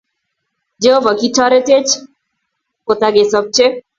[0.83, 1.89] Jehovah, ki-itoretech
[2.85, 3.65] ko ta kesabche